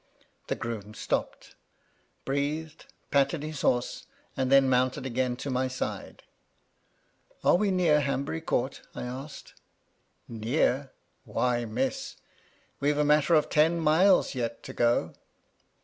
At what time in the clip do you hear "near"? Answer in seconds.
7.69-8.01, 10.27-10.91